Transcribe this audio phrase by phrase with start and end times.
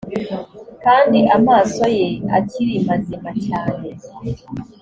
[0.83, 2.07] kandi amaso ye
[2.37, 3.87] akiri mazima cyane